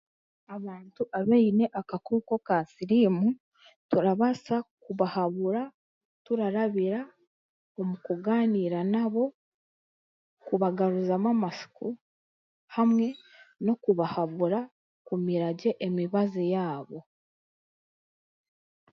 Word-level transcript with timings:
Abantu 0.55 1.01
abaine 1.19 1.65
akakooko 1.79 2.35
ka 2.47 2.57
siriimu 2.73 3.27
turabaasa 3.89 4.55
kubahabura 4.83 5.63
turarabira 6.25 7.01
omu 7.79 7.95
kugaaniira 8.05 8.79
nabo, 8.93 9.23
kubagaruramu 10.47 11.27
amasiko, 11.35 11.87
hamwe 12.75 13.07
n'okubahabura 13.63 14.59
kumiragye 15.05 15.71
emibazi 15.87 16.43
yaabo 16.53 16.99